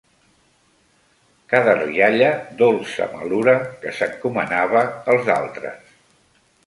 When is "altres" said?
5.37-5.97